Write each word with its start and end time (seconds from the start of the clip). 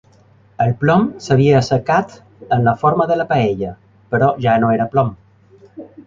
El 0.63 0.71
plom 0.83 1.03
s'havia 1.25 1.57
assecat 1.57 2.15
en 2.57 2.65
la 2.67 2.73
forma 2.83 3.07
de 3.11 3.17
la 3.19 3.27
paella, 3.33 3.73
però 4.15 4.31
ja 4.47 4.55
no 4.65 4.71
era 4.79 4.89
plom. 4.95 5.13